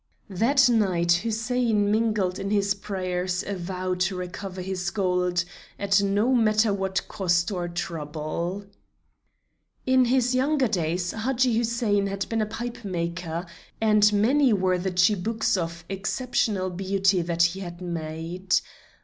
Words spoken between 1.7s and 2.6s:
mingled in